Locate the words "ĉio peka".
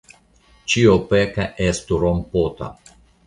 0.73-1.45